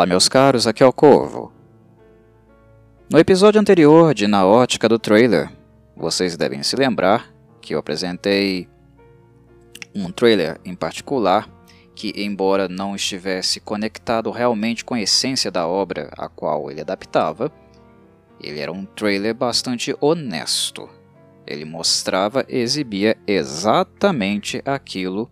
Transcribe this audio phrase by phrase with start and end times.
[0.00, 1.52] Olá, meus caros, aqui é o Corvo.
[3.12, 5.52] No episódio anterior de Na Ótica do Trailer,
[5.94, 7.30] vocês devem se lembrar
[7.60, 8.66] que eu apresentei
[9.94, 11.50] um trailer em particular
[11.94, 17.52] que, embora não estivesse conectado realmente com a essência da obra a qual ele adaptava,
[18.42, 20.88] ele era um trailer bastante honesto.
[21.46, 25.30] Ele mostrava exibia exatamente aquilo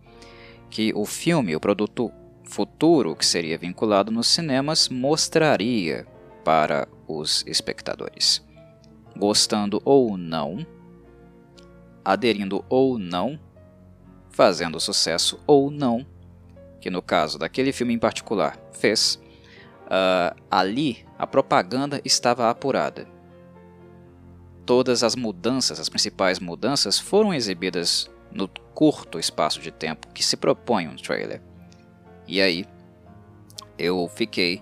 [0.69, 2.11] que o filme, o produto
[2.49, 6.05] futuro que seria vinculado nos cinemas, mostraria
[6.43, 8.43] para os espectadores.
[9.15, 10.65] Gostando ou não,
[12.03, 13.39] aderindo ou não,
[14.31, 16.05] fazendo sucesso ou não,
[16.81, 19.21] que no caso daquele filme em particular fez,
[19.85, 23.07] uh, ali a propaganda estava apurada.
[24.65, 30.37] Todas as mudanças, as principais mudanças, foram exibidas no curto espaço de tempo que se
[30.37, 31.41] propõe um trailer.
[32.29, 32.63] E aí,
[33.75, 34.61] eu fiquei,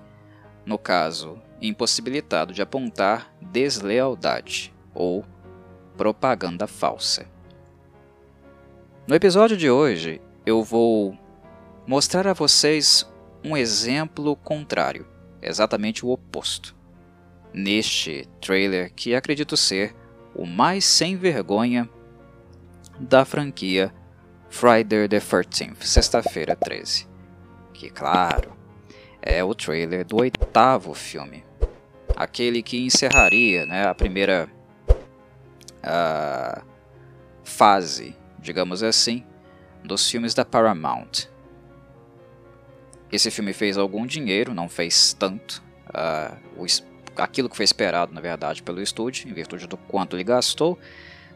[0.66, 5.26] no caso, impossibilitado de apontar deslealdade ou
[5.98, 7.26] propaganda falsa.
[9.06, 11.18] No episódio de hoje, eu vou
[11.86, 13.06] mostrar a vocês
[13.44, 15.06] um exemplo contrário,
[15.42, 16.74] exatamente o oposto.
[17.54, 19.94] Neste trailer que acredito ser
[20.34, 21.90] o mais sem vergonha
[22.98, 23.94] da franquia
[24.50, 27.17] Friday the 13th, sexta-feira 13.
[27.78, 28.58] Que, claro,
[29.22, 31.46] é o trailer do oitavo filme.
[32.16, 34.50] Aquele que encerraria né, a primeira
[34.90, 36.66] uh,
[37.44, 39.24] fase, digamos assim,
[39.84, 41.28] dos filmes da Paramount.
[43.12, 45.64] Esse filme fez algum dinheiro, não fez tanto.
[45.90, 46.66] Uh, o,
[47.16, 50.80] aquilo que foi esperado, na verdade, pelo estúdio, em virtude do quanto ele gastou.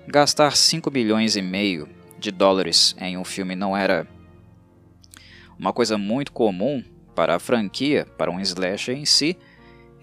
[0.08, 4.08] Gastar 5 bilhões e meio de dólares em um filme não era
[5.62, 6.84] uma coisa muito comum
[7.14, 9.38] para a franquia, para um slasher em si.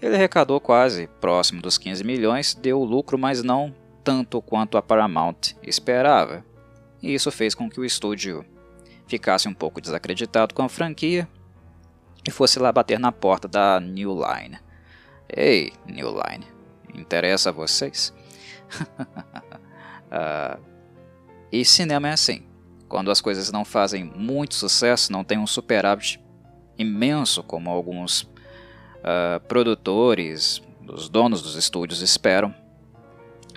[0.01, 5.53] Ele arrecadou quase próximo dos 15 milhões, deu lucro, mas não tanto quanto a Paramount
[5.61, 6.45] esperava.
[7.03, 8.45] E isso fez com que o estúdio
[9.05, 11.27] ficasse um pouco desacreditado com a franquia
[12.25, 14.57] e fosse lá bater na porta da New Line.
[15.27, 16.47] Ei, New Line,
[16.95, 18.13] interessa a vocês?
[20.09, 20.57] uh,
[21.51, 22.48] e cinema é assim.
[22.89, 26.19] Quando as coisas não fazem muito sucesso, não tem um superávit
[26.75, 32.53] imenso como alguns uh, produtores, os donos dos estúdios esperam,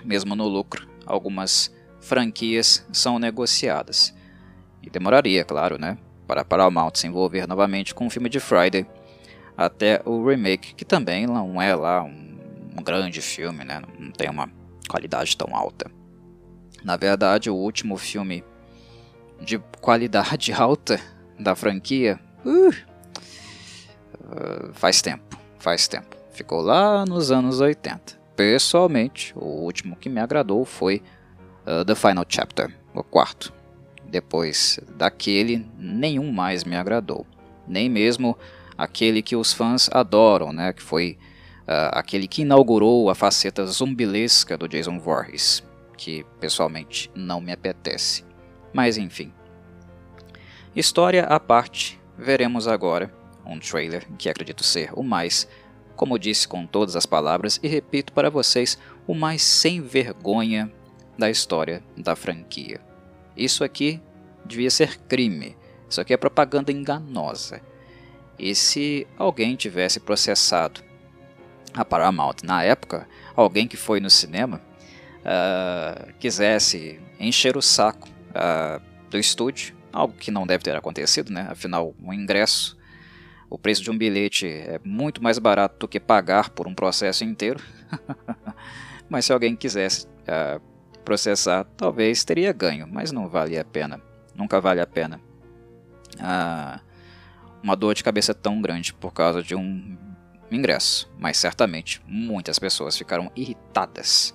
[0.05, 4.13] mesmo no lucro, algumas franquias são negociadas.
[4.83, 5.97] E demoraria, claro, né?
[6.27, 8.85] para Paramount se envolver novamente com o filme de Friday,
[9.57, 12.37] até o remake, que também não é lá um,
[12.77, 13.81] um grande filme, né?
[13.97, 14.49] não tem uma
[14.87, 15.89] qualidade tão alta.
[16.83, 18.43] Na verdade, o último filme
[19.43, 20.99] de qualidade alta
[21.37, 22.73] da franquia uh, uh,
[24.73, 26.15] faz tempo, faz tempo.
[26.31, 28.23] Ficou lá nos anos 80.
[28.35, 31.03] Pessoalmente, o último que me agradou foi
[31.67, 33.53] uh, The Final Chapter, o quarto.
[34.05, 37.25] Depois daquele, nenhum mais me agradou.
[37.67, 38.37] Nem mesmo
[38.77, 41.17] aquele que os fãs adoram, né, que foi
[41.63, 45.63] uh, aquele que inaugurou a faceta zumbilesca do Jason Voorhees,
[45.97, 48.23] que pessoalmente não me apetece.
[48.73, 49.31] Mas enfim.
[50.75, 53.13] História à parte, veremos agora
[53.45, 55.47] um trailer que acredito ser o mais,
[55.95, 60.71] como disse com todas as palavras e repito para vocês, o mais sem vergonha
[61.17, 62.81] da história da franquia.
[63.37, 64.01] Isso aqui
[64.45, 65.55] devia ser crime.
[65.89, 67.61] Isso aqui é propaganda enganosa.
[68.37, 70.81] E se alguém tivesse processado
[71.73, 74.61] a Paramount na época, alguém que foi no cinema
[75.19, 81.47] uh, quisesse encher o saco uh, do estúdio, algo que não deve ter acontecido, né?
[81.49, 82.77] Afinal, um ingresso,
[83.49, 87.23] o preço de um bilhete é muito mais barato do que pagar por um processo
[87.23, 87.61] inteiro.
[89.09, 90.59] Mas se alguém quisesse uh,
[91.03, 94.01] processar, talvez teria ganho, mas não vale a pena.
[94.33, 95.19] Nunca vale a pena.
[96.19, 96.79] Ah,
[97.61, 99.97] uma dor de cabeça tão grande por causa de um
[100.49, 104.33] ingresso, mas certamente muitas pessoas ficaram irritadas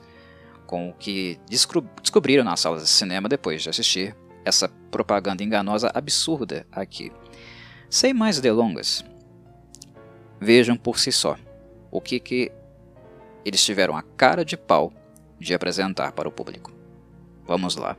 [0.69, 6.67] com o que descobriram nas salas de cinema depois de assistir essa propaganda enganosa absurda
[6.71, 7.11] aqui.
[7.89, 9.03] Sem mais delongas,
[10.39, 11.39] vejam por si só
[11.91, 12.53] o que, que
[13.47, 14.93] eles tiveram a cara de pau
[15.41, 16.71] de apresentar para o público.
[17.47, 17.97] Vamos lá.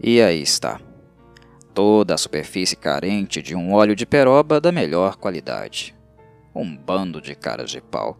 [0.00, 0.80] E aí está.
[1.74, 5.94] Toda a superfície carente de um óleo de peroba da melhor qualidade.
[6.54, 8.18] Um bando de caras de pau.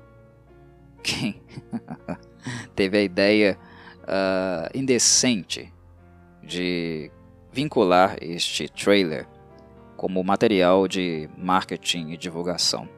[1.02, 1.40] Quem
[2.74, 3.58] teve a ideia
[4.02, 5.72] uh, indecente
[6.42, 7.10] de
[7.52, 9.26] vincular este trailer
[9.96, 12.88] como material de marketing e divulgação.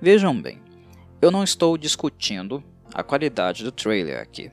[0.00, 0.60] Vejam bem,
[1.22, 2.62] eu não estou discutindo
[2.92, 4.50] a qualidade do trailer aqui.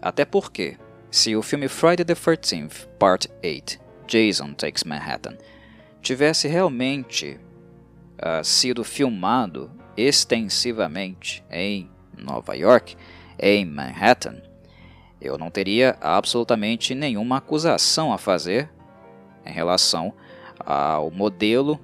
[0.00, 0.76] Até porque,
[1.10, 5.36] se o filme Friday the 13th Part 8 Jason Takes Manhattan
[6.00, 7.38] tivesse realmente
[8.18, 12.96] uh, sido filmado extensivamente em Nova York,
[13.38, 14.40] em Manhattan,
[15.20, 18.70] eu não teria absolutamente nenhuma acusação a fazer
[19.44, 20.14] em relação
[20.58, 21.78] ao modelo,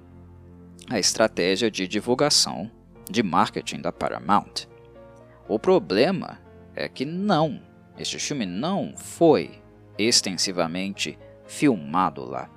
[0.88, 2.70] a estratégia de divulgação
[3.10, 4.66] de marketing da Paramount.
[5.48, 6.38] O problema
[6.74, 7.60] é que não,
[7.98, 9.62] este filme não foi
[9.98, 12.50] extensivamente filmado lá.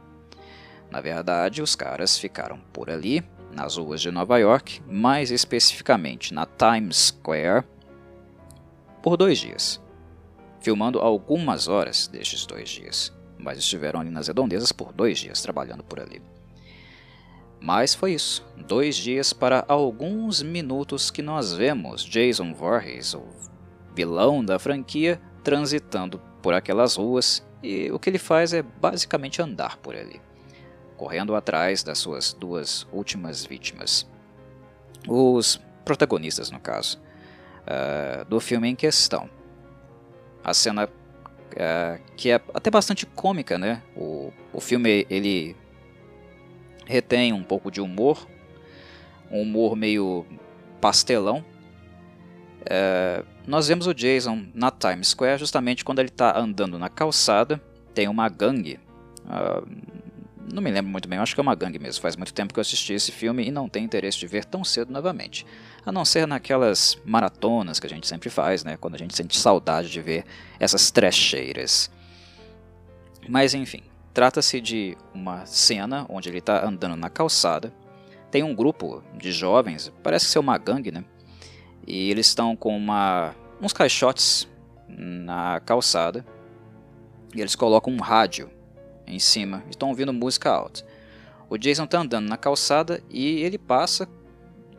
[0.91, 6.45] Na verdade, os caras ficaram por ali, nas ruas de Nova York, mais especificamente na
[6.45, 7.63] Times Square,
[9.01, 9.81] por dois dias
[10.59, 15.83] filmando algumas horas destes dois dias, mas estiveram ali nas redondezas por dois dias trabalhando
[15.83, 16.21] por ali.
[17.62, 23.24] Mas foi isso, dois dias para alguns minutos que nós vemos Jason Voorhees, o
[23.94, 29.78] vilão da franquia, transitando por aquelas ruas e o que ele faz é basicamente andar
[29.78, 30.22] por ali,
[30.96, 34.07] correndo atrás das suas duas últimas vítimas.
[35.07, 37.01] Os protagonistas, no caso,
[37.63, 39.28] uh, do filme em questão
[40.44, 40.88] a cena
[41.56, 43.81] é, que é até bastante cômica, né?
[43.96, 45.56] O, o filme ele
[46.86, 48.28] retém um pouco de humor,
[49.31, 50.28] um humor meio
[50.80, 51.44] pastelão.
[52.69, 57.62] É, nós vemos o Jason na Times Square justamente quando ele está andando na calçada.
[57.94, 58.80] Tem uma gangue.
[59.25, 59.68] Uh,
[60.54, 62.01] não me lembro muito bem, acho que é uma gangue mesmo.
[62.01, 64.63] Faz muito tempo que eu assisti esse filme e não tenho interesse de ver tão
[64.63, 65.45] cedo novamente
[65.86, 69.38] a não ser naquelas maratonas que a gente sempre faz, né, quando a gente sente
[69.38, 70.24] saudade de ver
[70.60, 71.89] essas trecheiras.
[73.27, 73.83] Mas enfim,
[74.13, 77.74] trata-se de uma cena onde ele está andando na calçada,
[78.31, 81.04] tem um grupo de jovens, parece ser uma gangue, né,
[81.86, 84.48] e eles estão com uma, uns caixotes
[84.88, 86.25] na calçada,
[87.36, 88.50] e eles colocam um rádio
[89.06, 90.84] em cima, estão ouvindo música alta.
[91.50, 94.08] O Jason está andando na calçada e ele passa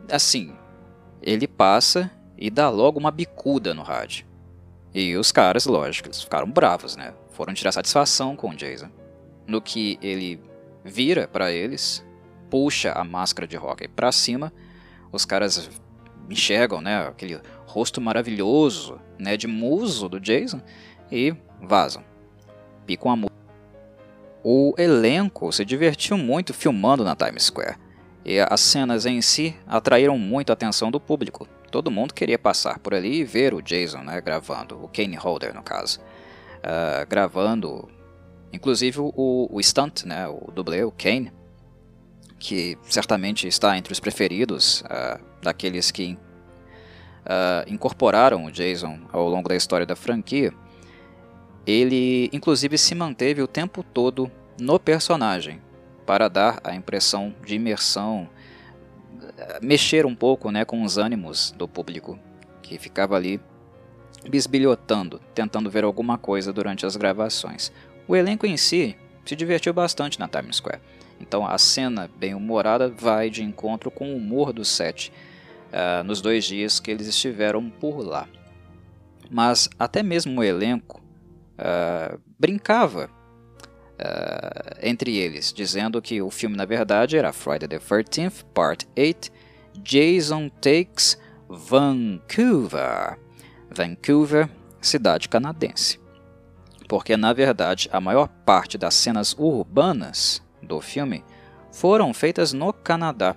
[0.09, 0.53] assim,
[1.21, 4.25] ele passa e dá logo uma bicuda no rádio.
[4.93, 7.13] E os caras, lógico, eles ficaram bravos, né?
[7.29, 8.89] Foram tirar satisfação com o Jason.
[9.47, 10.41] No que ele
[10.83, 12.05] vira para eles,
[12.49, 14.51] puxa a máscara de hockey para cima,
[15.11, 15.69] os caras
[16.31, 20.61] enxergam, né, aquele rosto maravilhoso, né, de muso do Jason
[21.11, 22.03] e vazam.
[22.85, 23.31] Picam a música.
[24.43, 27.77] O elenco se divertiu muito filmando na Times Square
[28.25, 31.47] e as cenas em si atraíram muito a atenção do público.
[31.69, 35.53] Todo mundo queria passar por ali e ver o Jason né, gravando, o Kane Holder
[35.53, 37.87] no caso, uh, gravando,
[38.51, 41.31] inclusive o, o stunt, né, o dublê, o Kane,
[42.37, 46.17] que certamente está entre os preferidos uh, daqueles que
[47.25, 50.53] uh, incorporaram o Jason ao longo da história da franquia.
[51.65, 55.61] Ele, inclusive, se manteve o tempo todo no personagem,
[56.05, 58.27] para dar a impressão de imersão,
[59.61, 62.19] mexer um pouco né, com os ânimos do público
[62.61, 63.39] que ficava ali
[64.29, 67.71] bisbilhotando, tentando ver alguma coisa durante as gravações.
[68.07, 68.95] O elenco em si
[69.25, 70.81] se divertiu bastante na Times Square,
[71.19, 75.11] então a cena bem humorada vai de encontro com o humor do set
[75.71, 78.27] uh, nos dois dias que eles estiveram por lá.
[79.29, 81.01] Mas até mesmo o elenco
[81.57, 83.09] uh, brincava
[84.01, 89.31] uh, entre eles, dizendo que o filme na verdade era Friday the 13th Part 8
[89.81, 93.17] Jason Takes Vancouver.
[93.69, 94.49] Vancouver,
[94.81, 95.99] cidade canadense.
[96.89, 101.23] Porque na verdade a maior parte das cenas urbanas do filme
[101.71, 103.35] foram feitas no Canadá.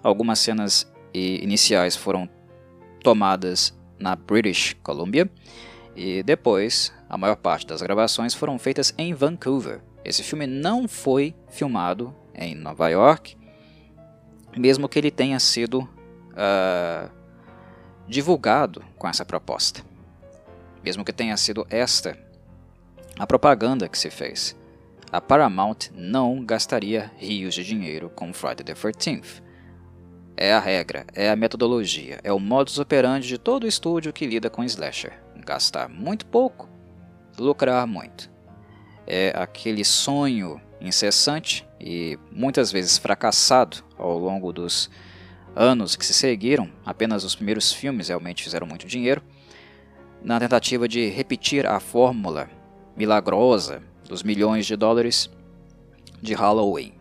[0.00, 2.28] Algumas cenas iniciais foram
[3.02, 5.30] tomadas na British Columbia
[5.94, 11.34] e depois a maior parte das gravações foram feitas em Vancouver, esse filme não foi
[11.48, 13.36] filmado em Nova York,
[14.54, 17.10] mesmo que ele tenha sido uh,
[18.06, 19.82] divulgado com essa proposta.
[20.84, 22.18] Mesmo que tenha sido esta
[23.18, 24.54] a propaganda que se fez.
[25.10, 29.42] A Paramount não gastaria rios de dinheiro com Friday the 13th.
[30.36, 34.50] É a regra, é a metodologia, é o modus operandi de todo estúdio que lida
[34.50, 35.12] com slasher.
[35.46, 36.68] Gastar muito pouco,
[37.38, 38.28] lucrar muito.
[39.06, 44.90] É aquele sonho incessante e muitas vezes fracassado ao longo dos
[45.54, 49.22] anos que se seguiram, apenas os primeiros filmes realmente fizeram muito dinheiro,
[50.20, 52.50] na tentativa de repetir a fórmula
[52.96, 55.30] milagrosa dos milhões de dólares
[56.20, 56.94] de Halloween,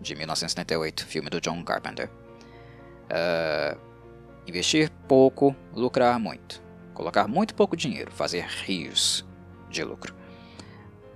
[0.00, 2.08] de 1978, filme do John Carpenter.
[3.10, 3.78] Uh,
[4.46, 6.62] investir pouco, lucrar muito.
[6.94, 9.24] Colocar muito pouco dinheiro, fazer rios
[9.68, 10.14] de lucro.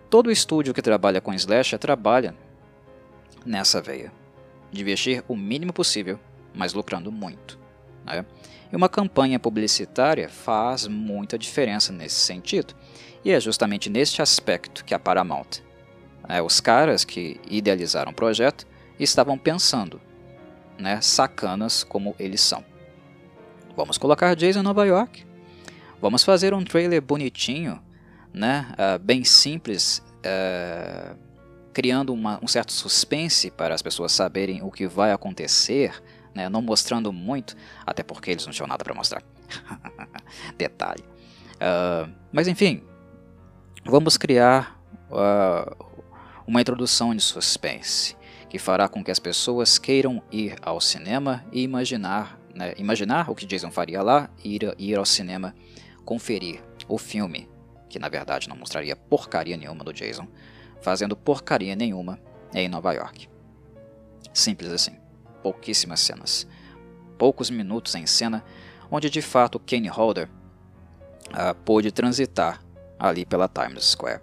[0.08, 2.34] Todo estúdio que trabalha com slasher trabalha
[3.44, 4.12] nessa veia,
[4.70, 6.18] de investir o mínimo possível,
[6.54, 7.58] mas lucrando muito.
[8.04, 8.24] Né?
[8.72, 12.74] E uma campanha publicitária faz muita diferença nesse sentido.
[13.24, 15.62] E é justamente neste aspecto que a Paramount,
[16.28, 18.66] né, os caras que idealizaram o projeto,
[18.98, 20.00] estavam pensando,
[20.78, 22.64] né, sacanas como eles são.
[23.76, 25.26] Vamos colocar Jason em Nova York,
[26.00, 27.83] vamos fazer um trailer bonitinho,
[28.33, 31.16] né, uh, bem simples, uh,
[31.73, 36.00] criando uma, um certo suspense para as pessoas saberem o que vai acontecer,
[36.35, 39.23] né, não mostrando muito, até porque eles não tinham nada para mostrar.
[40.57, 41.04] Detalhe.
[41.54, 42.83] Uh, mas enfim,
[43.85, 44.81] vamos criar
[46.45, 48.16] uma introdução de suspense
[48.54, 53.34] que fará com que as pessoas queiram ir ao cinema e imaginar, né, imaginar o
[53.34, 55.52] que Jason faria lá e ir, ir ao cinema
[56.04, 57.49] conferir o filme,
[57.88, 60.28] que na verdade não mostraria porcaria nenhuma do Jason,
[60.80, 62.20] fazendo porcaria nenhuma
[62.54, 63.28] em Nova York.
[64.32, 64.99] Simples assim.
[65.42, 66.46] Pouquíssimas cenas.
[67.18, 68.44] Poucos minutos em cena
[68.88, 70.28] onde de fato Kenny Holder
[71.30, 72.62] uh, pôde transitar
[73.00, 74.20] ali pela Times Square.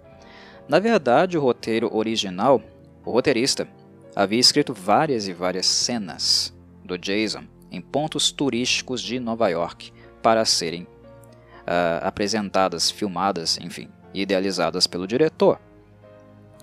[0.66, 2.62] Na verdade, o roteiro original,
[3.04, 3.68] o roteirista,
[4.14, 6.52] havia escrito várias e várias cenas
[6.84, 9.92] do Jason em pontos turísticos de Nova York
[10.22, 15.58] para serem uh, apresentadas, filmadas, enfim, idealizadas pelo diretor.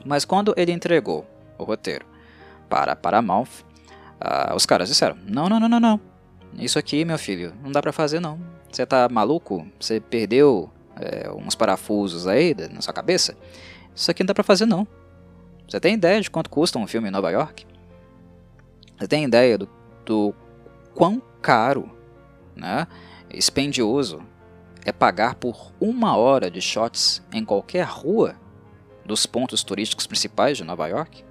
[0.06, 1.25] Mas quando ele entregou
[1.58, 2.06] o roteiro
[2.70, 6.01] para Paramount, uh, os caras disseram: Não, não, não, não, não.
[6.58, 8.39] Isso aqui, meu filho, não dá para fazer não.
[8.72, 9.68] Você tá maluco?
[9.79, 13.36] Você perdeu é, uns parafusos aí na sua cabeça?
[13.96, 14.88] Isso aqui não dá pra fazer não.
[15.69, 17.65] Você tem ideia de quanto custa um filme em Nova York?
[18.97, 19.69] Você tem ideia do,
[20.03, 20.33] do
[20.95, 21.89] quão caro,
[22.55, 22.88] né,
[23.29, 24.21] expendioso
[24.83, 28.35] é pagar por uma hora de shots em qualquer rua
[29.05, 31.23] dos pontos turísticos principais de Nova York?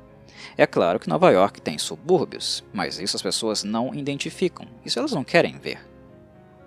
[0.57, 4.67] É claro que Nova York tem subúrbios, mas isso as pessoas não identificam.
[4.85, 5.81] Isso elas não querem ver.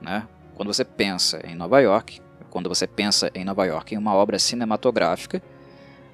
[0.01, 0.27] Né?
[0.55, 4.37] Quando você pensa em Nova York, quando você pensa em Nova York em uma obra
[4.37, 5.41] cinematográfica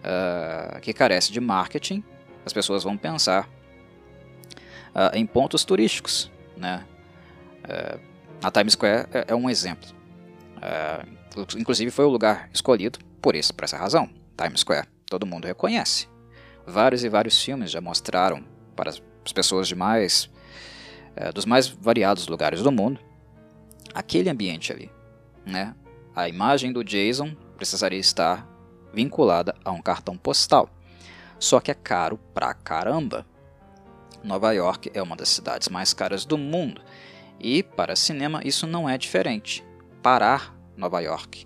[0.08, 2.04] uh, que carece de marketing,
[2.46, 3.50] as pessoas vão pensar
[4.96, 6.32] uh, em pontos turísticos.
[6.56, 6.86] Né?
[7.64, 8.00] Uh,
[8.42, 9.90] a Times Square é, é um exemplo.
[11.58, 14.10] inclusive foi o lugar escolhido por, isso, por essa razão.
[14.38, 16.08] Times Square, todo mundo reconhece.
[16.66, 18.44] Vários e vários filmes já mostraram
[18.76, 20.30] para as pessoas de mais
[21.34, 23.00] dos mais variados lugares do mundo
[23.94, 24.92] aquele ambiente ali,
[25.44, 25.74] né?
[26.16, 28.48] A imagem do Jason precisaria estar
[28.98, 30.68] vinculada a um cartão postal.
[31.38, 33.28] Só que é caro pra caramba.
[34.24, 36.82] Nova York é uma das cidades mais caras do mundo
[37.40, 39.64] e para cinema isso não é diferente.
[40.02, 41.46] Parar Nova York,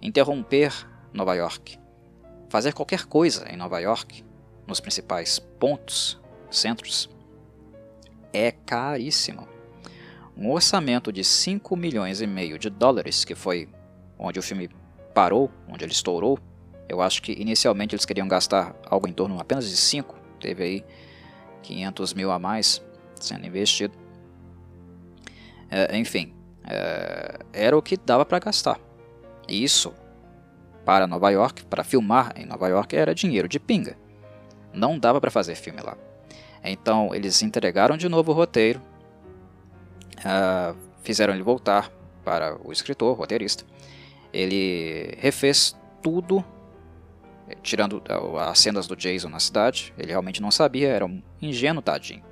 [0.00, 0.72] interromper
[1.12, 1.78] Nova York,
[2.48, 4.24] fazer qualquer coisa em Nova York,
[4.66, 6.18] nos principais pontos,
[6.50, 7.10] centros,
[8.32, 9.46] é caríssimo.
[10.34, 13.68] Um orçamento de 5 milhões e meio de dólares, que foi
[14.18, 14.70] onde o filme
[15.14, 16.38] parou, onde ele estourou,
[16.88, 20.14] eu acho que inicialmente eles queriam gastar algo em torno apenas de 5.
[20.40, 20.84] Teve aí
[21.62, 22.82] 500 mil a mais
[23.20, 23.94] sendo investido.
[25.70, 26.32] É, enfim,
[26.64, 28.78] é, era o que dava para gastar.
[29.48, 29.92] Isso,
[30.84, 33.96] para Nova York, para filmar em Nova York, era dinheiro de pinga.
[34.72, 35.96] Não dava para fazer filme lá.
[36.62, 38.80] Então eles entregaram de novo o roteiro,
[40.18, 41.90] uh, fizeram ele voltar
[42.24, 43.64] para o escritor, o roteirista.
[44.32, 46.44] Ele refez tudo
[47.62, 51.82] tirando uh, as cenas do Jason na cidade, ele realmente não sabia, era um ingênuo
[51.82, 52.22] tadinho.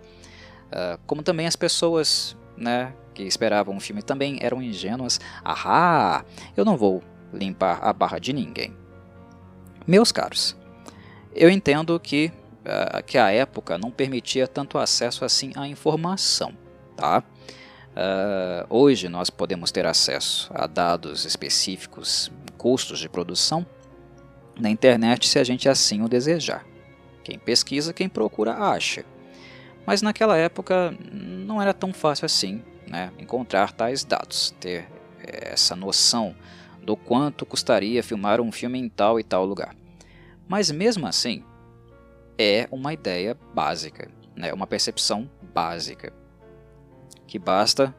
[0.69, 5.21] Uh, como também as pessoas né, que esperavam o filme também eram ingênuas.
[5.45, 6.25] Ahá,
[6.57, 7.03] eu não vou
[7.33, 8.77] limpar a barra de ninguém.
[9.87, 10.57] Meus caros,
[11.35, 16.55] eu entendo que, uh, que a época não permitia tanto acesso assim à informação,
[16.97, 17.23] tá?
[17.95, 23.65] Uh, hoje nós podemos ter acesso a dados específicos, custos de produção,
[24.59, 26.65] na internet se a gente assim o desejar.
[27.23, 29.05] Quem pesquisa, quem procura, acha.
[29.87, 34.89] Mas naquela época não era tão fácil assim né, encontrar tais dados, ter
[35.21, 36.35] é, essa noção
[36.83, 39.75] do quanto custaria filmar um filme em tal e tal lugar.
[40.47, 41.43] Mas mesmo assim,
[42.39, 46.13] é uma ideia básica, né, uma percepção básica,
[47.27, 47.95] que basta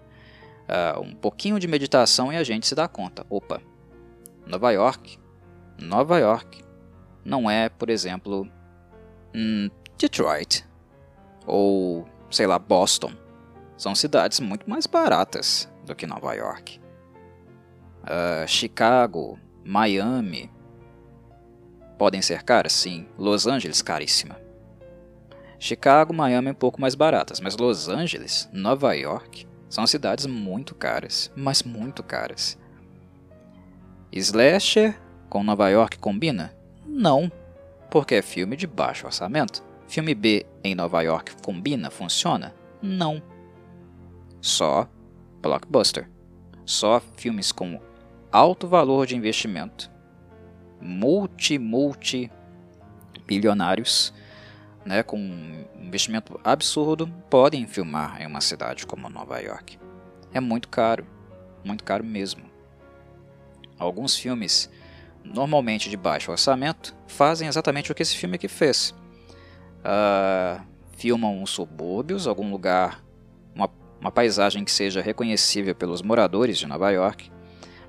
[0.69, 3.25] uh, um pouquinho de meditação e a gente se dá conta.
[3.29, 3.61] Opa,
[4.45, 5.17] Nova York,
[5.79, 6.63] Nova York
[7.23, 8.47] não é, por exemplo,
[9.33, 10.65] hum, Detroit
[11.45, 13.13] ou sei lá Boston.
[13.77, 16.79] São cidades muito mais baratas do que Nova York.
[18.03, 20.51] Uh, Chicago, Miami
[21.97, 23.07] podem ser caras, sim.
[23.17, 24.37] Los Angeles caríssima.
[25.59, 31.31] Chicago, Miami um pouco mais baratas, mas Los Angeles, Nova York são cidades muito caras,
[31.35, 32.57] mas muito caras.
[34.11, 34.97] Slasher
[35.35, 36.55] com Nova York combina?
[36.87, 37.29] Não,
[37.91, 39.61] porque é filme de baixo orçamento.
[39.85, 42.55] Filme B em Nova York combina, funciona?
[42.81, 43.21] Não.
[44.39, 44.87] Só
[45.41, 46.09] blockbuster.
[46.65, 47.81] Só filmes com
[48.31, 49.91] alto valor de investimento,
[50.79, 52.31] multi, multi
[53.27, 54.13] bilionários,
[54.85, 59.77] né, com um investimento absurdo, podem filmar em uma cidade como Nova York.
[60.33, 61.05] É muito caro,
[61.61, 62.45] muito caro mesmo.
[63.77, 64.71] Alguns filmes,
[65.25, 68.93] normalmente de baixo orçamento, fazem exatamente o que esse filme aqui fez.
[69.79, 70.61] Uh,
[70.97, 73.03] filmam os subúrbios, algum lugar,
[73.53, 77.31] uma, uma paisagem que seja reconhecível pelos moradores de Nova York,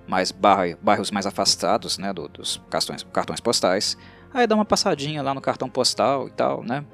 [0.07, 3.97] mais bairros mais afastados né, do, dos cartões, cartões postais.
[4.33, 6.85] Aí dá uma passadinha lá no cartão postal e tal, né?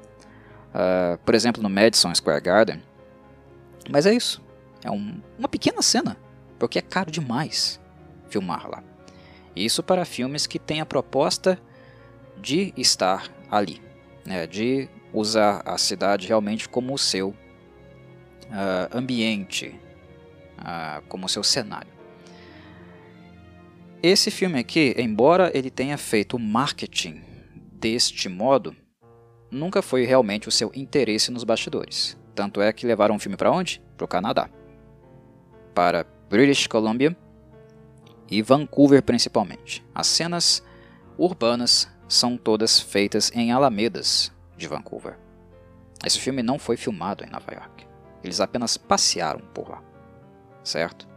[0.73, 2.81] Uh, por exemplo, no Madison Square Garden.
[3.89, 4.41] Mas é isso.
[4.83, 6.17] É um, uma pequena cena,
[6.57, 7.79] porque é caro demais
[8.29, 8.83] filmar lá.
[9.55, 11.59] Isso para filmes que têm a proposta
[12.37, 13.81] de estar ali,
[14.25, 17.35] né, de usar a cidade realmente como o seu uh,
[18.91, 19.79] ambiente,
[20.57, 21.91] uh, como o seu cenário.
[24.01, 27.21] Esse filme aqui, embora ele tenha feito marketing
[27.71, 28.75] deste modo,
[29.49, 32.17] nunca foi realmente o seu interesse nos bastidores.
[32.35, 33.81] Tanto é que levaram o filme para onde?
[33.95, 34.49] Para o Canadá.
[35.73, 37.15] Para British Columbia
[38.29, 39.83] e Vancouver principalmente.
[39.93, 40.63] As cenas
[41.17, 45.17] urbanas são todas feitas em alamedas de Vancouver.
[46.05, 47.85] Esse filme não foi filmado em Nova York.
[48.23, 49.81] Eles apenas passearam por lá.
[50.63, 51.07] Certo?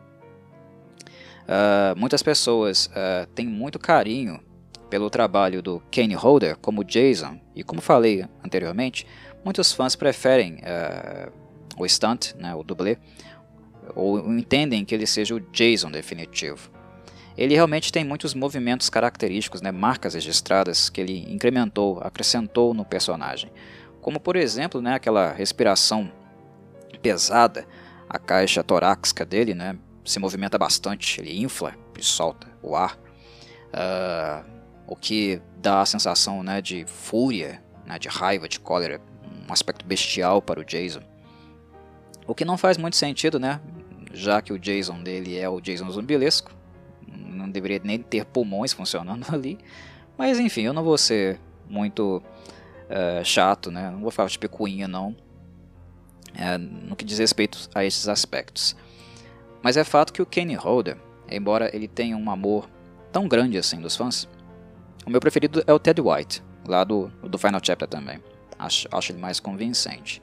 [1.47, 4.41] Uh, muitas pessoas uh, têm muito carinho
[4.91, 9.07] pelo trabalho do Kane Holder como Jason, e como falei anteriormente,
[9.45, 11.33] muitos fãs preferem uh,
[11.79, 12.99] o stunt, né, o dublê,
[13.95, 16.71] ou entendem que ele seja o Jason definitivo.
[17.37, 23.51] Ele realmente tem muitos movimentos característicos, né, marcas registradas que ele incrementou, acrescentou no personagem.
[24.01, 26.11] Como por exemplo, né, aquela respiração
[27.03, 27.67] pesada,
[28.09, 32.97] a caixa torácica dele, né, se movimenta bastante, ele infla e solta o ar,
[33.75, 34.49] uh,
[34.87, 39.01] o que dá a sensação né, de fúria, né, de raiva, de cólera,
[39.49, 41.03] um aspecto bestial para o Jason.
[42.27, 43.61] O que não faz muito sentido, né?
[44.13, 46.51] Já que o Jason dele é o Jason zumbilesco,
[47.57, 49.59] deveria nem ter pulmões funcionando ali.
[50.17, 52.23] Mas enfim, eu não vou ser muito
[52.89, 53.91] uh, chato, né?
[53.91, 58.77] Não vou falar de picuinha não, uh, no que diz respeito a esses aspectos.
[59.63, 60.97] Mas é fato que o Kenny Holder,
[61.29, 62.69] embora ele tenha um amor
[63.11, 64.29] tão grande assim dos fãs,
[65.07, 68.23] o meu preferido é o Ted White, lá do, do Final Chapter também.
[68.59, 70.23] Acho, acho ele mais convincente,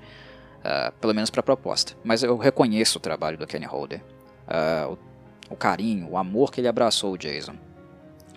[0.59, 1.93] uh, pelo menos para a proposta.
[2.03, 4.01] Mas eu reconheço o trabalho do Kenny Holder,
[4.47, 4.97] uh,
[5.49, 7.55] o, carinho, o amor que ele abraçou o Jason,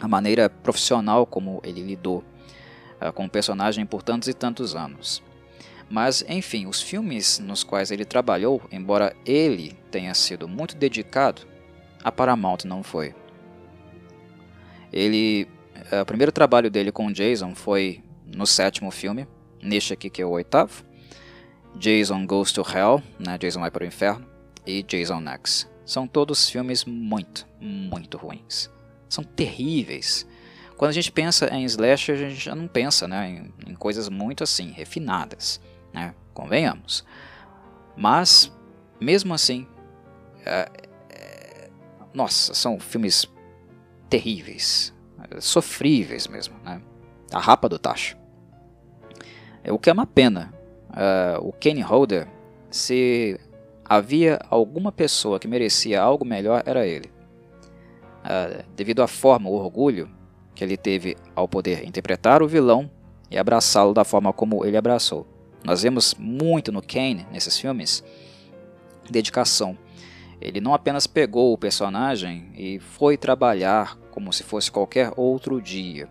[0.01, 2.25] a maneira profissional como ele lidou
[3.01, 5.23] uh, com o personagem por tantos e tantos anos.
[5.89, 11.43] Mas, enfim, os filmes nos quais ele trabalhou, embora ele tenha sido muito dedicado,
[12.03, 13.15] a Paramount não foi.
[14.93, 15.49] Ele,
[15.93, 19.29] eh, o primeiro trabalho dele com Jason foi no sétimo filme,
[19.63, 20.85] neste aqui que é o oitavo,
[21.77, 24.27] Jason Goes to Hell, né, Jason vai para o inferno,
[24.67, 25.71] e Jason X.
[25.85, 28.71] São todos filmes muito, muito ruins.
[29.09, 30.27] São terríveis.
[30.77, 34.09] Quando a gente pensa em slasher, a gente já não pensa né, em, em coisas
[34.09, 35.61] muito assim, refinadas
[35.97, 36.15] né?
[36.35, 37.03] Convenhamos.
[37.97, 38.53] Mas,
[39.01, 39.67] mesmo assim,
[40.45, 40.69] é,
[41.09, 41.71] é,
[42.13, 43.27] nossa, são filmes
[44.11, 44.95] terríveis,
[45.41, 46.83] sofríveis mesmo, né?
[47.33, 48.17] A rapa do tacho.
[49.69, 50.53] O que é uma pena.
[50.91, 52.29] Uh, o Kenny Holder,
[52.71, 53.41] se
[53.89, 57.11] havia alguma pessoa que merecia algo melhor, era ele.
[58.25, 60.11] Uh, devido à forma, o orgulho
[60.55, 62.91] que ele teve ao poder interpretar o vilão
[63.31, 65.27] e abraçá-lo da forma como ele abraçou.
[65.65, 68.03] Nós vemos muito no Kane, nesses filmes,
[69.11, 69.77] dedicação.
[70.41, 76.09] Ele não apenas pegou o personagem e foi trabalhar como se fosse qualquer outro dia,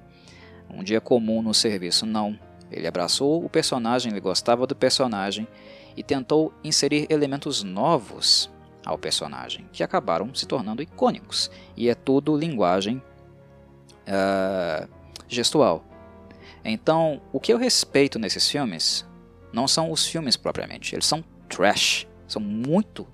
[0.70, 2.38] um dia comum no serviço, não.
[2.72, 5.48] Ele abraçou o personagem, ele gostava do personagem
[5.96, 8.50] e tentou inserir elementos novos
[8.86, 11.50] ao personagem, que acabaram se tornando icônicos.
[11.76, 13.02] E é tudo linguagem
[14.08, 14.88] uh,
[15.28, 15.84] gestual.
[16.64, 19.06] Então, o que eu respeito nesses filmes
[19.52, 23.08] não são os filmes propriamente, eles são trash, são muito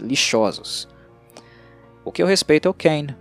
[0.00, 0.88] lixosos.
[2.04, 3.16] O que eu respeito é o Kane.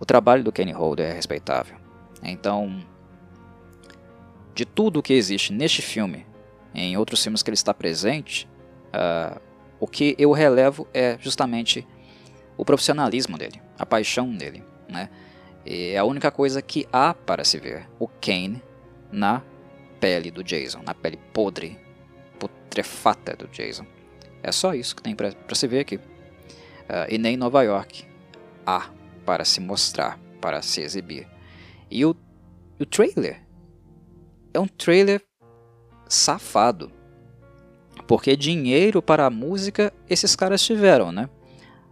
[0.00, 1.76] O trabalho do Kane Holder é respeitável.
[2.22, 2.84] Então,
[4.54, 6.26] de tudo o que existe neste filme,
[6.78, 8.48] em outros filmes que ele está presente,
[8.88, 9.40] uh,
[9.80, 11.86] o que eu relevo é justamente
[12.56, 14.62] o profissionalismo dele, a paixão dele.
[14.88, 15.08] Né?
[15.64, 18.62] E é a única coisa que há para se ver o Kane
[19.10, 19.42] na
[20.00, 21.78] pele do Jason, na pele podre,
[22.38, 23.86] putrefata do Jason.
[24.42, 25.96] É só isso que tem para se ver aqui.
[25.96, 28.06] Uh, e nem Nova York
[28.64, 28.88] há
[29.26, 31.28] para se mostrar, para se exibir.
[31.90, 32.16] E o,
[32.80, 33.42] o trailer
[34.54, 35.22] é um trailer
[36.08, 36.90] safado.
[38.06, 41.28] Porque dinheiro para a música esses caras tiveram, né?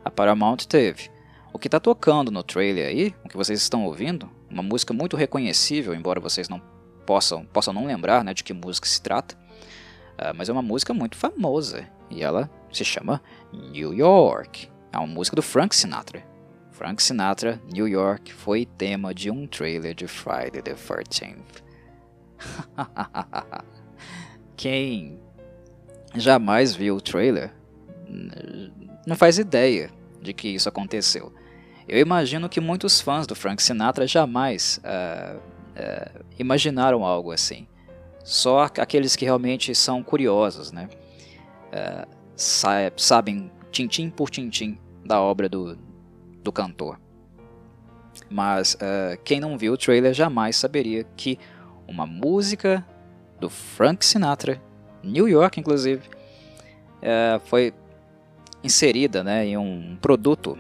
[0.04, 1.10] A Paramount teve.
[1.52, 5.16] O que está tocando no trailer aí, o que vocês estão ouvindo, uma música muito
[5.16, 6.60] reconhecível, embora vocês não
[7.06, 10.92] possam, possam não lembrar né, de que música se trata, uh, mas é uma música
[10.92, 14.68] muito famosa e ela se chama New York.
[14.92, 16.24] É uma música do Frank Sinatra.
[16.72, 21.64] Frank Sinatra, New York, foi tema de um trailer de Friday the 13th.
[24.56, 25.18] Quem
[26.14, 27.52] jamais viu o trailer
[29.06, 29.90] não faz ideia
[30.20, 31.32] de que isso aconteceu.
[31.88, 37.68] Eu imagino que muitos fãs do Frank Sinatra jamais uh, uh, imaginaram algo assim.
[38.24, 40.88] Só aqueles que realmente são curiosos, né?
[41.68, 42.16] Uh,
[42.96, 45.78] sabem tintim por tintim da obra do,
[46.42, 46.98] do cantor.
[48.28, 48.76] Mas
[49.24, 51.38] quem não viu o trailer jamais saberia que
[51.86, 52.84] uma música
[53.40, 54.60] do Frank Sinatra,
[55.02, 56.08] New York inclusive,
[57.44, 57.72] foi
[58.62, 60.58] inserida né, em um produto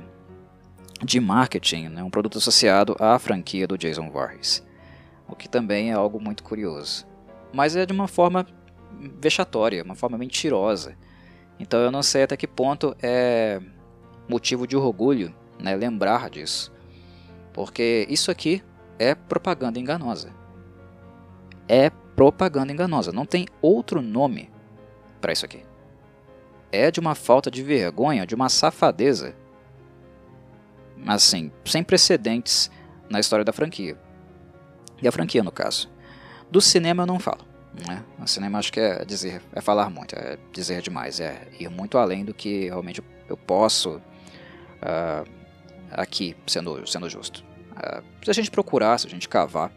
[1.02, 4.64] de marketing, né, um produto associado à franquia do Jason Voorhees,
[5.28, 7.06] o que também é algo muito curioso.
[7.52, 8.46] Mas é de uma forma
[9.20, 10.96] vexatória, uma forma mentirosa.
[11.58, 13.60] Então eu não sei até que ponto é
[14.28, 16.72] motivo de orgulho né, lembrar disso,
[17.52, 18.62] porque isso aqui
[18.98, 20.32] é propaganda enganosa.
[21.68, 24.50] É propaganda enganosa, não tem outro nome
[25.20, 25.62] para isso aqui.
[26.72, 29.34] É de uma falta de vergonha, de uma safadeza
[31.06, 32.70] assim, sem precedentes
[33.08, 33.96] na história da franquia.
[35.00, 35.88] E a franquia, no caso.
[36.50, 37.44] Do cinema eu não falo.
[37.86, 38.02] Né?
[38.18, 41.98] No cinema acho que é dizer, é falar muito, é dizer demais, é ir muito
[41.98, 45.30] além do que realmente eu posso uh,
[45.90, 47.44] aqui, sendo, sendo justo.
[47.72, 49.70] Uh, se a gente procurar, se a gente cavar,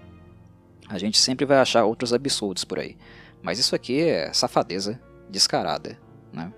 [0.89, 2.97] a gente sempre vai achar outros absurdos por aí.
[3.41, 4.99] Mas isso aqui é safadeza
[5.29, 5.97] descarada.
[6.33, 6.51] Né?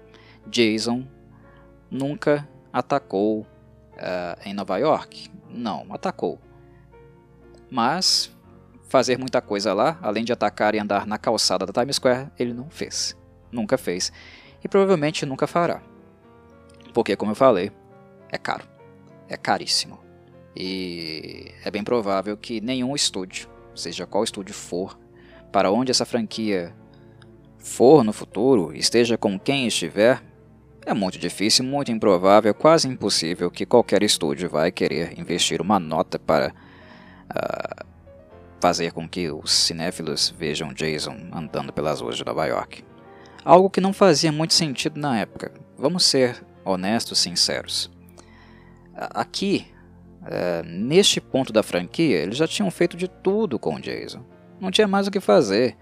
[0.48, 1.06] Jason
[1.90, 5.30] nunca atacou uh, em Nova York?
[5.50, 6.40] Não, atacou.
[7.70, 8.32] Mas
[8.88, 12.54] fazer muita coisa lá, além de atacar e andar na calçada da Times Square, ele
[12.54, 13.18] não fez.
[13.52, 14.12] Nunca fez.
[14.64, 15.82] E provavelmente nunca fará.
[16.94, 17.72] Porque, como eu falei,
[18.32, 18.66] é caro.
[19.28, 20.00] É caríssimo.
[20.56, 23.50] E é bem provável que nenhum estúdio,
[23.82, 24.98] seja qual estúdio for,
[25.52, 26.74] para onde essa franquia
[27.58, 30.22] for no futuro, esteja com quem estiver,
[30.86, 36.18] é muito difícil, muito improvável, quase impossível que qualquer estúdio vai querer investir uma nota
[36.18, 36.54] para
[37.30, 37.86] uh,
[38.60, 42.84] fazer com que os cinéfilos vejam Jason andando pelas ruas de Nova York.
[43.44, 45.52] Algo que não fazia muito sentido na época.
[45.78, 47.92] Vamos ser honestos, sinceros.
[48.96, 49.68] Aqui,
[50.22, 54.24] uh, neste ponto da franquia, eles já tinham feito de tudo com Jason.
[54.60, 55.76] Não tinha mais o que fazer,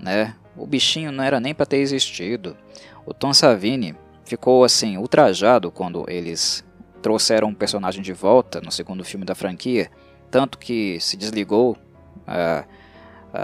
[0.00, 0.34] né?
[0.56, 2.56] O bichinho não era nem para ter existido.
[3.04, 3.94] O Tom Savini
[4.24, 6.64] ficou assim ultrajado quando eles
[7.02, 9.90] trouxeram o personagem de volta no segundo filme da franquia,
[10.30, 12.64] tanto que se desligou uh,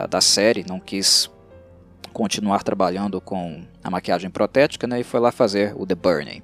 [0.04, 1.30] uh, da série, não quis
[2.12, 6.42] continuar trabalhando com a maquiagem protética né, e foi lá fazer o The Burning.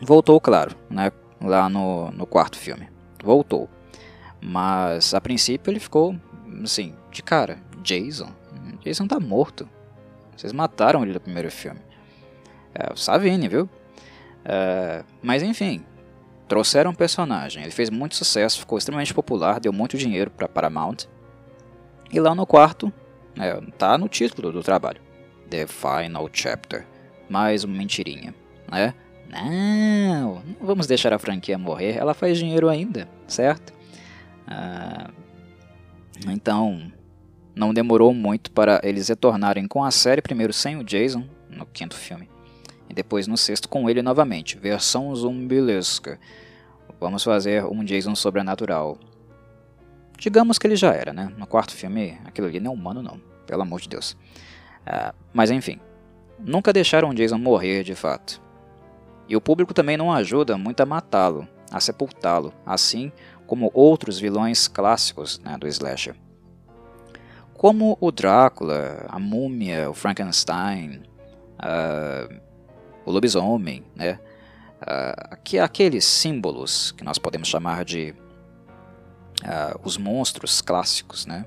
[0.00, 1.10] Voltou, claro, né,
[1.42, 2.88] lá no, no quarto filme.
[3.22, 3.68] Voltou.
[4.40, 6.16] Mas a princípio ele ficou
[6.62, 8.30] assim, de cara, Jason.
[8.80, 9.68] Jason tá morto.
[10.36, 11.80] Vocês mataram ele no primeiro filme.
[12.74, 13.68] É, o Savini, viu?
[14.44, 15.84] É, mas enfim,
[16.48, 17.62] trouxeram um personagem.
[17.62, 21.06] Ele fez muito sucesso, ficou extremamente popular, deu muito dinheiro para Paramount.
[22.12, 22.92] E lá no quarto,
[23.38, 25.00] é, tá no título do trabalho:
[25.48, 26.86] The Final Chapter.
[27.28, 28.34] mais uma mentirinha,
[28.70, 28.94] né?
[29.32, 33.72] Não, não vamos deixar a franquia morrer, ela faz dinheiro ainda, certo?
[34.46, 35.10] Ah,
[36.28, 36.92] então,
[37.54, 41.96] não demorou muito para eles retornarem com a série, primeiro sem o Jason, no quinto
[41.96, 42.28] filme,
[42.90, 46.20] e depois no sexto com ele novamente, versão zumbilesca.
[47.00, 48.98] Vamos fazer um Jason sobrenatural.
[50.18, 51.32] Digamos que ele já era, né?
[51.38, 54.12] No quarto filme, aquilo ali não é humano, não, pelo amor de Deus.
[54.86, 55.80] Uh, mas enfim,
[56.38, 58.41] nunca deixaram o Jason morrer de fato.
[59.28, 63.12] E o público também não ajuda muito a matá-lo, a sepultá-lo, assim
[63.46, 66.14] como outros vilões clássicos né, do slasher.
[67.54, 71.02] Como o Drácula, a Múmia, o Frankenstein,
[71.58, 72.40] uh,
[73.04, 74.18] o lobisomem, né?
[74.80, 78.12] Uh, que aqueles símbolos que nós podemos chamar de
[79.42, 81.46] uh, os monstros clássicos, né?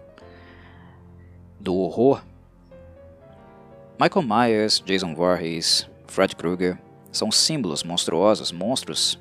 [1.59, 2.23] Do horror.
[3.99, 6.77] Michael Myers, Jason Voorhees, Fred Krueger
[7.15, 9.19] são símbolos monstruosos, monstros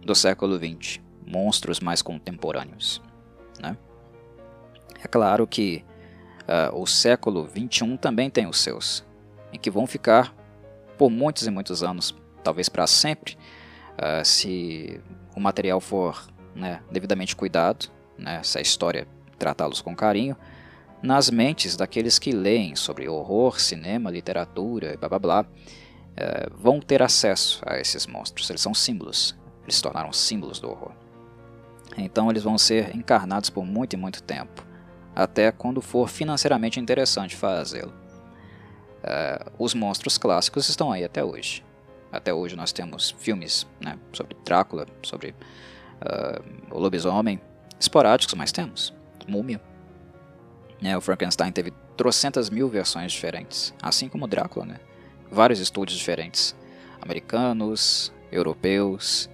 [0.00, 3.00] do século XX, monstros mais contemporâneos,
[3.60, 3.76] né?
[5.02, 5.84] É claro que
[6.42, 9.04] uh, o século XXI também tem os seus,
[9.52, 10.34] em que vão ficar
[10.96, 12.14] por muitos e muitos anos,
[12.44, 13.36] talvez para sempre,
[13.94, 15.00] uh, se
[15.34, 19.06] o material for né, devidamente cuidado, né, se a história
[19.38, 20.36] tratá-los com carinho,
[21.02, 25.46] nas mentes daqueles que leem sobre horror, cinema, literatura, blá blá blá,
[26.12, 28.48] uh, vão ter acesso a esses monstros.
[28.50, 30.92] Eles são símbolos, eles se tornaram símbolos do horror.
[31.96, 34.64] Então eles vão ser encarnados por muito e muito tempo,
[35.14, 37.92] até quando for financeiramente interessante fazê-lo.
[39.02, 41.64] Uh, os monstros clássicos estão aí até hoje.
[42.10, 47.40] Até hoje nós temos filmes né, sobre Drácula, sobre uh, o lobisomem,
[47.80, 48.94] esporádicos, mas temos.
[49.26, 49.60] Múmia.
[50.82, 54.80] É, o Frankenstein teve trocentas mil versões diferentes, assim como Drácula, né?
[55.32, 56.54] Vários estúdios diferentes,
[57.00, 59.30] americanos, europeus.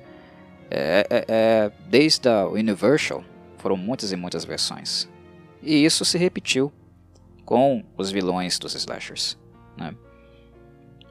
[0.70, 3.24] É, é, é, desde a Universal
[3.58, 5.08] foram muitas e muitas versões.
[5.62, 6.72] E isso se repetiu
[7.44, 9.37] com os vilões dos slashers.
[9.76, 9.94] Né?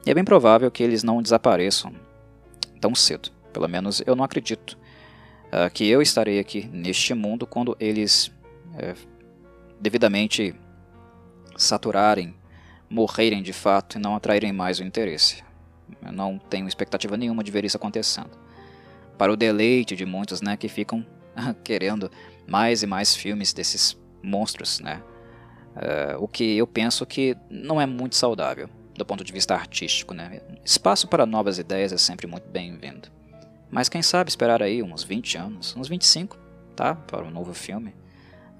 [0.06, 1.92] E é bem provável que eles não desapareçam
[2.80, 3.30] tão cedo.
[3.52, 4.78] Pelo menos eu não acredito
[5.48, 8.96] uh, que eu estarei aqui neste mundo quando eles uh,
[9.80, 10.54] devidamente
[11.56, 12.34] saturarem,
[12.88, 15.42] morrerem de fato e não atraírem mais o interesse.
[16.04, 18.30] Eu não tenho expectativa nenhuma de ver isso acontecendo.
[19.16, 21.04] Para o deleite de muitos, né, que ficam
[21.64, 22.10] querendo
[22.46, 25.02] mais e mais filmes desses monstros, né?
[25.76, 30.12] Uh, o que eu penso que não é muito saudável do ponto de vista artístico.
[30.12, 30.40] Né?
[30.64, 33.08] Espaço para novas ideias é sempre muito bem-vindo.
[33.70, 36.36] Mas quem sabe esperar aí uns 20 anos, uns 25,
[36.74, 36.94] tá?
[36.94, 37.94] Para um novo filme.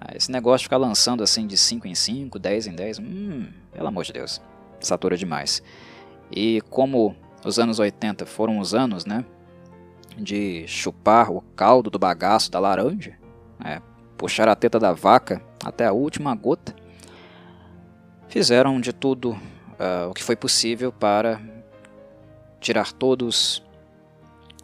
[0.00, 3.48] Ah, esse negócio de ficar lançando assim de 5 em 5, 10 em 10, hum,
[3.72, 4.40] pelo amor de Deus,
[4.80, 5.62] satura demais.
[6.30, 9.24] E como os anos 80 foram os anos, né?
[10.16, 13.16] De chupar o caldo do bagaço da laranja,
[13.58, 13.80] né,
[14.16, 16.74] puxar a teta da vaca até a última gota,
[18.28, 21.40] fizeram de tudo uh, o que foi possível para
[22.60, 23.62] tirar todos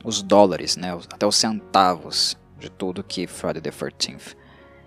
[0.05, 4.37] os dólares, né, até os centavos de tudo que Friday the 13th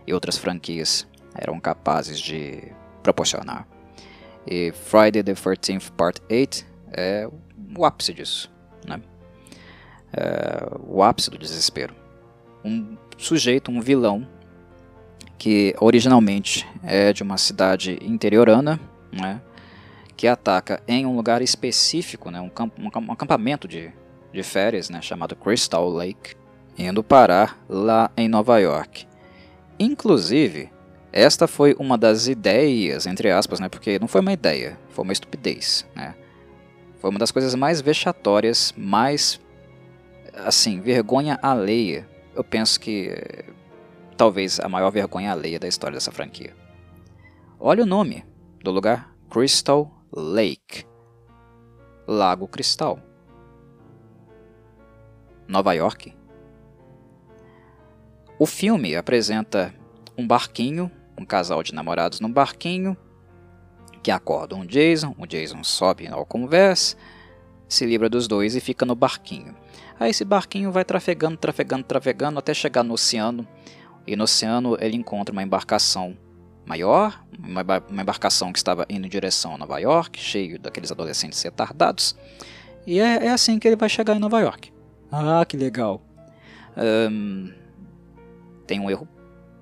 [0.08, 2.64] e outras franquias eram capazes de
[3.04, 3.68] proporcionar.
[4.50, 7.30] E Friday the 13th Part 8 é
[7.78, 8.50] o ápice disso,
[8.88, 9.02] né?
[10.14, 11.94] É o ápice do desespero.
[12.64, 14.26] Um sujeito, um vilão,
[15.38, 18.80] que originalmente é de uma cidade interiorana,
[19.12, 19.42] né,
[20.16, 23.92] que ataca em um lugar específico, né, um, camp um acampamento de,
[24.34, 26.36] de férias né, chamado Crystal Lake,
[26.78, 29.07] indo parar lá em Nova York.
[29.80, 30.72] Inclusive,
[31.12, 35.14] esta foi uma das ideias, entre aspas, né, porque não foi uma ideia, foi uma
[35.14, 35.86] estupidez.
[35.96, 36.16] Né,
[37.00, 39.40] foi uma das coisas mais vexatórias, mais,
[40.34, 42.08] assim, vergonha alheia.
[42.36, 43.16] Eu penso que
[44.16, 46.56] talvez a maior vergonha alheia da história dessa franquia.
[47.60, 48.26] Olha o nome
[48.64, 50.86] do lugar: Crystal Lake
[52.08, 53.00] Lago Cristal.
[55.48, 56.17] Nova York.
[58.40, 59.74] O filme apresenta
[60.16, 62.96] um barquinho, um casal de namorados num barquinho,
[64.04, 66.96] que acordam o Jason, o Jason sobe ao conversa,
[67.68, 69.56] se livra dos dois e fica no barquinho.
[70.00, 73.48] Aí esse barquinho vai trafegando, trafegando, trafegando até chegar no oceano,
[74.06, 76.16] e no oceano ele encontra uma embarcação
[76.64, 81.42] maior, uma, uma embarcação que estava indo em direção a Nova York, cheio daqueles adolescentes
[81.42, 82.16] retardados.
[82.86, 84.72] E é, é assim que ele vai chegar em Nova York.
[85.12, 86.02] Ah, que legal.
[86.78, 87.52] Um,
[88.68, 89.08] tem um erro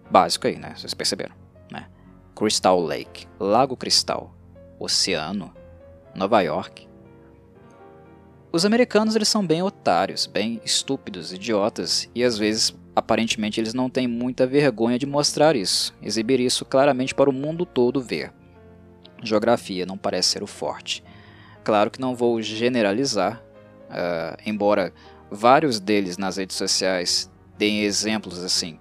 [0.10, 0.74] básico aí, né?
[0.76, 1.36] Vocês perceberam,
[1.72, 1.88] né?
[2.36, 4.36] Crystal Lake, Lago Cristal,
[4.80, 5.54] Oceano,
[6.14, 6.88] Nova York.
[8.52, 13.90] Os americanos eles são bem otários, bem estúpidos, idiotas e às vezes aparentemente eles não
[13.90, 18.34] têm muita vergonha de mostrar isso, exibir isso claramente para o mundo todo ver.
[19.22, 21.04] Geografia não parece ser o forte.
[21.64, 23.44] Claro que não vou generalizar,
[23.90, 24.94] uh, embora
[25.30, 28.80] vários deles nas redes sociais deem exemplos assim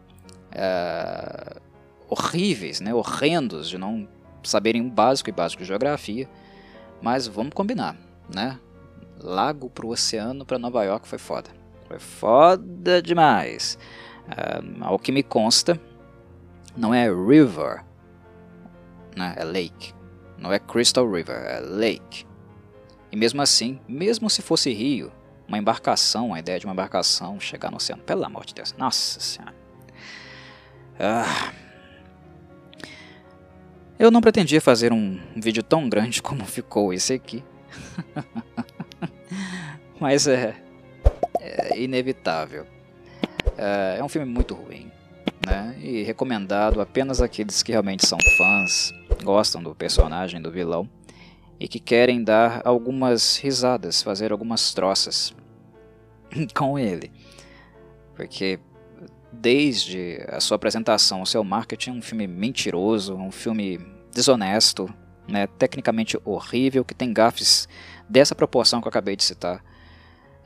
[0.55, 1.61] uh,
[2.09, 4.09] horríveis, né, horrendos de não
[4.43, 6.29] saberem o básico e básico de geografia,
[7.01, 7.97] mas vamos combinar,
[8.33, 8.59] né?
[9.21, 11.51] Lago para o oceano para Nova York foi foda.
[11.89, 13.79] Foi foda demais.
[14.27, 15.81] Uh, ao que me consta,
[16.77, 17.85] não é river,
[19.17, 19.35] né?
[19.37, 19.95] é lake.
[20.37, 22.27] Não é Crystal River, é lake.
[23.11, 25.13] E mesmo assim, mesmo se fosse rio,
[25.47, 29.21] uma embarcação, a ideia de uma embarcação chegar no oceano, pelo amor de Deus, nossa
[29.21, 29.64] senhora.
[30.99, 31.53] Ah.
[33.99, 37.45] Eu não pretendia fazer um vídeo tão grande como ficou esse aqui.
[40.01, 40.57] Mas é,
[41.41, 42.67] é inevitável.
[43.57, 44.91] É, é, um filme muito ruim,
[45.47, 45.77] né?
[45.81, 50.89] E recomendado apenas àqueles que realmente são fãs, gostam do personagem, do vilão
[51.59, 55.35] e que querem dar algumas risadas, fazer algumas troças
[56.55, 57.13] com ele.
[58.15, 58.59] Porque
[59.45, 63.79] desde a sua apresentação, o seu marketing um filme mentiroso, um filme
[64.11, 64.89] desonesto,
[65.29, 67.69] né, tecnicamente horrível, que tem gafes
[68.09, 69.63] dessa proporção que eu acabei de citar.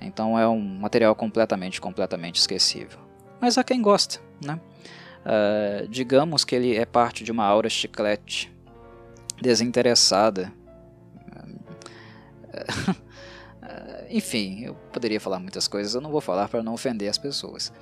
[0.01, 2.99] Então é um material completamente, completamente esquecível.
[3.41, 4.59] Mas há quem gosta, né?
[5.25, 8.53] Uh, digamos que ele é parte de uma aura chiclete
[9.41, 10.53] desinteressada
[14.11, 17.73] Enfim, eu poderia falar muitas coisas, eu não vou falar para não ofender as pessoas.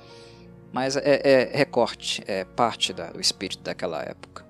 [0.71, 4.45] Mas é, é recorte, é parte da, do espírito daquela época.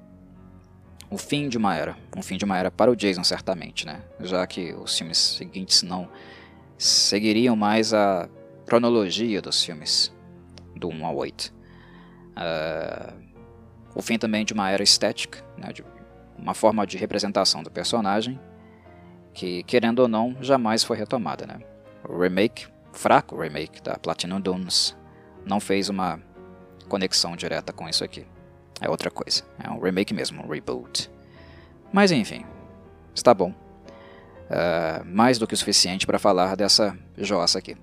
[1.09, 1.95] O fim de uma era.
[2.15, 4.01] Um fim de uma era para o Jason, certamente, né?
[4.19, 6.09] Já que os filmes seguintes não
[6.77, 8.29] seguiriam mais a
[8.65, 10.13] cronologia dos filmes
[10.75, 11.45] do 1 ao 8.
[11.45, 11.53] Uh,
[12.35, 13.13] ah,
[13.95, 15.71] o fim também de uma era estética, né?
[15.73, 15.83] de
[16.37, 18.39] uma forma de representação do personagem
[19.33, 21.47] que, querendo ou não, jamais foi retomada.
[21.47, 21.59] Né?
[22.07, 24.95] O remake, fraco remake da Platinum Dunes,
[25.47, 26.19] não fez uma
[26.87, 28.25] conexão direta com isso aqui.
[28.79, 31.09] É outra coisa, é um remake mesmo, um reboot.
[31.91, 32.45] Mas enfim,
[33.15, 33.51] está bom.
[34.49, 37.75] Uh, mais do que o suficiente para falar dessa jossa aqui.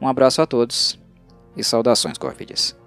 [0.00, 0.98] Um abraço a todos
[1.56, 2.79] e saudações, Corvides.